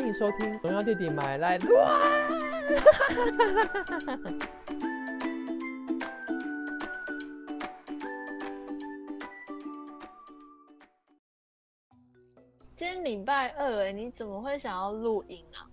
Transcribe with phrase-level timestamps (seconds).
[0.00, 2.00] 欢迎收听《荣耀弟弟买来 乱》。
[12.74, 15.68] 今天礼拜二，哎，你怎么会想要录音啊？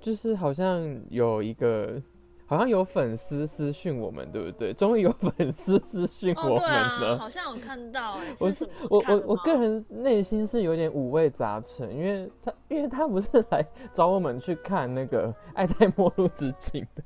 [0.00, 2.02] 就是好像有一个，
[2.50, 4.72] 好像有粉丝私讯我们，对不对？
[4.74, 17.04] 终于有粉丝私讯我们了，好像有看到，哎，我是我我我个人内心是有点五味杂陈，因为他因为他不是来找我们去看那个《爱在末路之境》的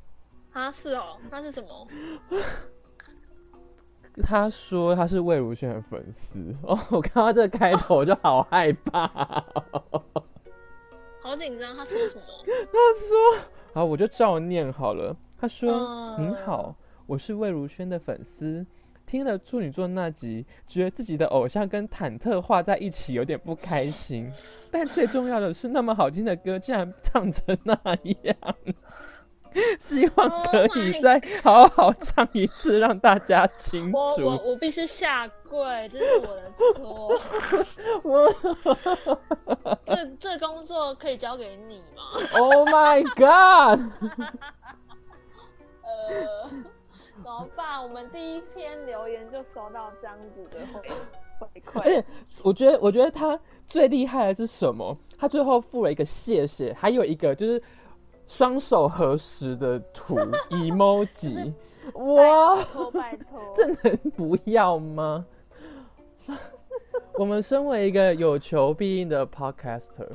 [0.58, 0.72] 啊？
[0.72, 1.88] 是哦，那是什么？
[4.22, 9.06] 他说他是魏如萱的粉丝 哦，我看到这个开头就好害怕，
[11.20, 11.76] 好紧张。
[11.76, 12.22] 他说什么？
[12.46, 15.14] 他说，好，我就照念好了。
[15.44, 16.74] 他说：“您好，
[17.06, 18.64] 我是魏如萱的粉丝，
[19.04, 24.32] 听了处女座那集，觉得自己的偶像跟忐忑画在一起，有点不开心。
[24.70, 27.78] 但最重要的是，那么好听的歌竟然唱成那
[28.22, 28.34] 样。
[29.78, 33.98] ”希望可以再好好唱一次，让大家清楚。
[33.98, 37.20] 我我我必须下跪，这是我的错。
[38.02, 38.34] 我
[39.84, 42.02] 这这工作可以交给你吗
[42.38, 43.80] ？Oh my god！
[46.08, 46.50] 呃，
[47.22, 47.82] 怎么办？
[47.82, 50.88] 我们第一篇留言就收到这样子的回
[51.38, 51.80] 回馈。
[51.80, 52.04] 而且
[52.42, 54.96] 我觉得，我觉得他最厉害的是什么？
[55.18, 57.62] 他最后附了一个谢谢，还有一个就是。
[58.26, 60.16] 双手合十的图
[60.48, 61.52] emoji，
[61.92, 65.26] 哇，拜托拜托，这能不要吗？
[67.18, 70.08] 我们身为一个有求必应的 podcaster，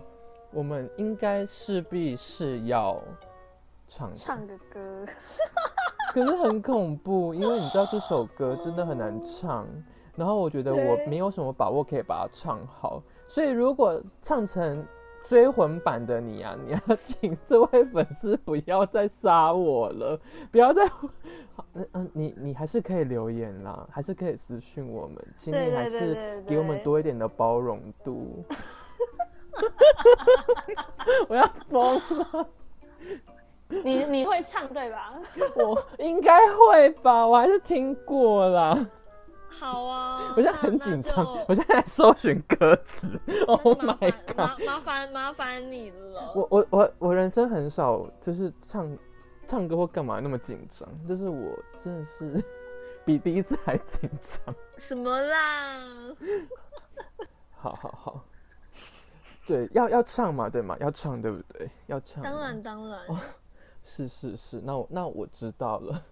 [0.52, 3.00] 我们应该势必是要
[3.88, 5.06] 唱唱个歌，
[6.14, 9.68] 可是很恐怖，因为你知道这首歌真的很难唱，
[10.16, 14.86] 然后我觉得我没有什么把握可以把它唱好，所以如果唱成。
[15.22, 20.18] 追魂版的你啊，你要请这位粉丝不要再杀我了，
[20.50, 20.90] 不要再，
[21.74, 28.44] 嗯嗯，你你还是可以留言啦，还是可以私讯我们，请你还是给我们多一点的包容度。
[31.28, 32.50] 我要疯了！
[33.84, 35.14] 你你会唱对吧？
[35.56, 38.88] 我应该会吧，我还是听过啦。
[39.48, 43.08] 好啊， 我现在很紧张，我现在在搜寻歌词。
[43.48, 44.66] Oh my god！
[44.66, 46.32] 麻烦麻烦你了。
[46.36, 48.98] 我我我我人生很少就是唱
[49.48, 52.44] 唱歌或干嘛那么紧张，就是我真的是
[53.06, 54.56] 比第一次还紧张。
[54.78, 55.80] 什么啦？
[57.56, 58.24] 好好好，
[59.46, 61.70] 对，要要唱嘛，对嘛，要唱对不对？
[61.88, 62.24] 要唱。
[62.24, 63.00] 当然当然。
[63.90, 66.04] 是是是，那我那我知道了。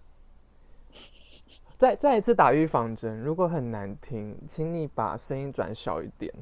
[1.76, 6.32] 再再一次打预防针，如果很难听，请你把声音转小一点。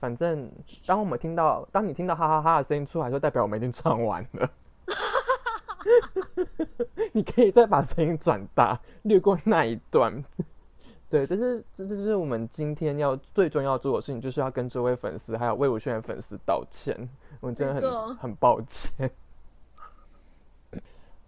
[0.00, 0.50] 反正
[0.86, 4.50] 当我们听到，当你听到哈哈哈的声音出来，就代表我们已经唱完了。
[7.12, 10.24] 你可以再把声音转大，略过那一段。
[11.10, 16.96] 对，这是这这是我们今天要最重要做的事情，就是要跟这位粉丝还有魏武轩的粉丝道歉。
[17.40, 19.10] 我们真的很很抱歉。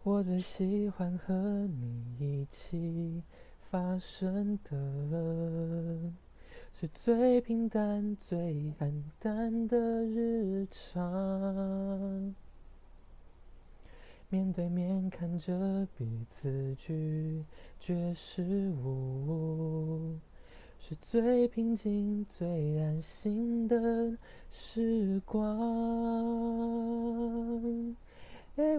[0.02, 3.22] 我最喜欢和你一起。
[3.70, 6.10] 发生的
[6.72, 12.34] 是最平淡、最暗淡的日常，
[14.28, 17.44] 面对面看着彼此拒
[17.78, 20.18] 绝失误，
[20.80, 24.18] 是最平静、最安心的
[24.50, 25.46] 时光。
[28.60, 28.76] 哎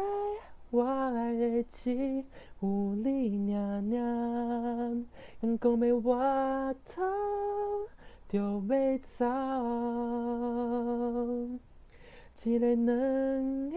[0.72, 2.24] 我的妻，
[2.60, 5.04] 有你娘娘，
[5.42, 7.02] 阳光的外头
[8.26, 9.26] 就要走。
[12.44, 13.76] 一个、两个、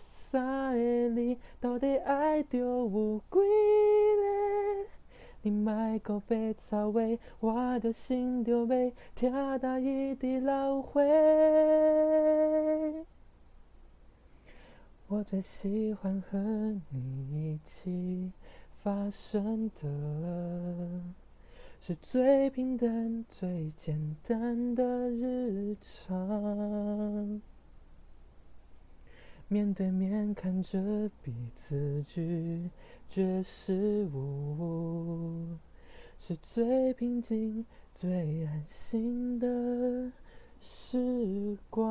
[0.00, 3.40] 三个，你到底爱着有几个？
[5.42, 7.00] 你莫搁别走话，
[7.40, 11.00] 我着心就要听到一直流血。
[15.14, 16.36] 我最喜欢和
[16.90, 18.32] 你一起
[18.82, 21.00] 发生的，
[21.80, 27.40] 是最平淡、最简单的日常，
[29.46, 32.68] 面对面看着彼此拒
[33.08, 35.46] 绝失误，
[36.18, 37.64] 是最平静、
[37.94, 40.10] 最安心的
[40.60, 41.84] 时光。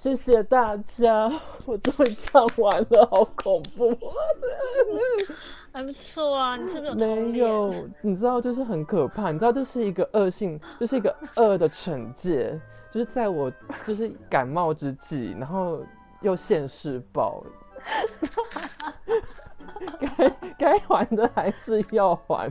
[0.00, 1.30] 谢谢大家，
[1.66, 3.94] 我终于唱完了，好恐怖。
[5.70, 7.70] 还不错啊，你是不是有偷没有，
[8.00, 9.30] 你知道，就是很可怕。
[9.30, 12.58] 你知道，这是一个恶性，这是一个恶的惩戒，
[12.90, 13.52] 就是在我
[13.84, 15.84] 就是感冒之际，然后
[16.22, 17.38] 又现世报，
[20.16, 22.50] 该该还的还是要还。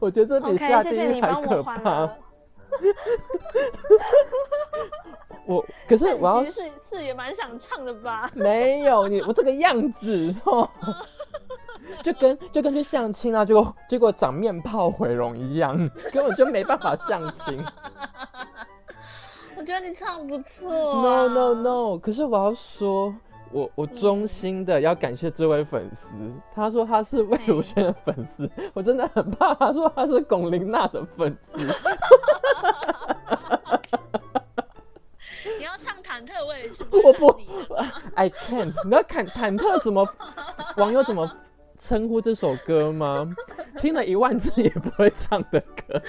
[0.00, 2.16] 我觉得这比下地狱还可怕了。。
[5.46, 8.28] 我可是我要是是也蛮想唱的吧？
[8.34, 10.68] 没有你，我这个样子哦，
[12.02, 15.76] 就跟就跟去相亲啊，结果结果长面泡毁容一样，
[16.12, 17.62] 根本就没办法相亲。
[19.56, 21.54] 我觉得你唱不错、No no。
[21.54, 21.98] no！
[21.98, 23.14] 可是我要说，
[23.50, 26.12] 我我衷心的要感谢这位粉丝，
[26.54, 31.56] 他说他是魏如萱的粉丝，我真的很怕他说他是龚琳娜的粉丝。
[36.16, 38.64] 忐忑，我也是我不不会拦你的，I can't。
[38.64, 40.08] 你知道忐忐忑怎么
[40.78, 41.30] 网友怎么
[41.78, 43.28] 称呼这首歌吗？
[43.80, 46.00] 听了一万次也不会唱的歌。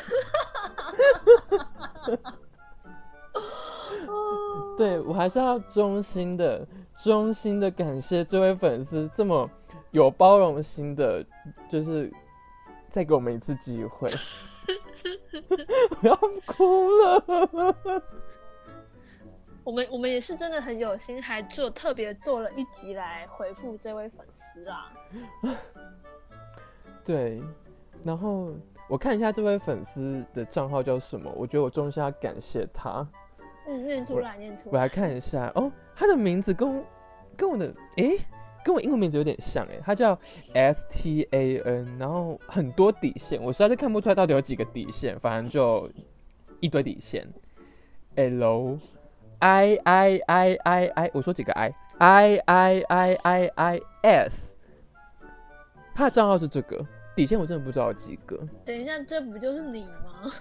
[4.77, 6.65] 对我还是要衷心的、
[7.03, 9.50] 衷心的感谢这位粉丝这么
[9.92, 11.25] 有包容心的，
[11.69, 12.10] 就是
[12.92, 14.10] 再给我们一次机会。
[16.01, 16.15] 我要
[16.45, 17.24] 哭了。
[19.67, 24.93] 我们我们也是真的很有心，还做特别做了一集来回复这位粉丝啊。
[27.03, 27.41] 对，
[28.01, 28.53] 然后
[28.87, 33.05] 我看一下这位粉丝的账号叫什么，我觉得我衷心要感谢他。
[33.67, 34.71] 嗯，念出来，念出来。
[34.71, 36.81] 我来看一下哦，他的名字跟
[37.35, 38.17] 跟我的诶，
[38.63, 40.17] 跟我英文名字有点像诶，他叫
[40.53, 45.89] S T A N，然后很多底线，我实在是看不出来到底有几个底线，反正就
[46.61, 47.27] 一堆底线。
[48.15, 48.79] L
[49.39, 54.56] I I I I I，我说几个 I I I I I I S，
[55.94, 56.84] 他的账号是这个
[57.16, 58.38] 底线，我真的不知道有几个。
[58.66, 60.31] 等一下，这不就是你吗？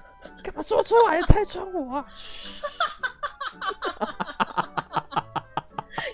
[0.42, 2.06] 干嘛说出来 拆穿我啊？
[2.14, 2.62] 嘘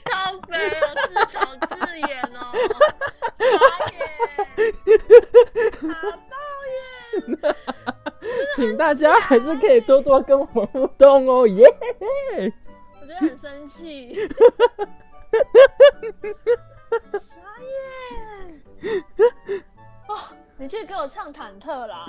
[0.05, 1.41] 咖啡啊，自导
[1.77, 2.53] 自演哦，
[3.35, 3.45] 傻
[3.91, 3.97] 眼，
[5.81, 5.87] 好
[6.29, 6.35] 抱
[6.69, 7.55] 怨。
[8.55, 11.67] 请大家还是可以多多跟我们互动哦，耶、
[13.23, 14.29] 很生气。
[17.21, 18.63] 傻眼！
[20.09, 20.19] 哦，
[20.59, 22.05] 你去给我唱忐忑啦！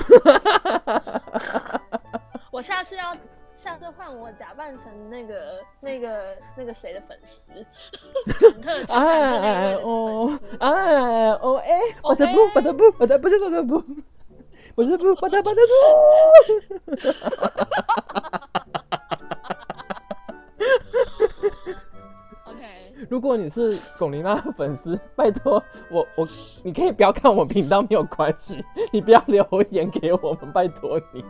[2.52, 3.16] 我下次要，
[3.56, 7.54] 下次换我假扮成那个、那个、那个谁的粉丝，
[8.62, 10.38] 忐忑，哎哦。
[10.60, 13.76] 哎哦哎，我的不，哦我的不，我的不是我的不，
[14.76, 15.62] 我的不，我的我的
[16.92, 18.60] 不。
[23.14, 26.28] 如果你是龚琳娜的粉丝，拜托我我，
[26.64, 28.58] 你可以不要看我频道没有关系，
[28.92, 31.24] 你不要留言给我们，拜托你，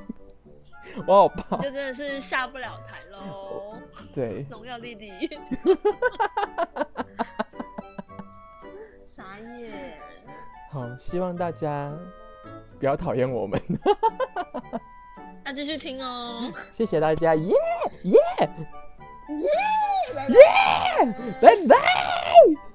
[1.06, 1.58] 我好怕。
[1.58, 3.74] 这真的是下不了台喽。
[4.14, 5.12] 对，荣耀弟弟，
[9.04, 9.98] 傻眼。
[10.72, 11.94] 好，希望大家
[12.80, 13.62] 不要讨厌我们，
[15.44, 16.50] 那继续听哦。
[16.72, 17.54] 谢谢大家，耶
[18.04, 18.18] 耶
[19.36, 20.28] Yeah!
[20.30, 21.14] Yeah!
[21.42, 22.73] Bye bye!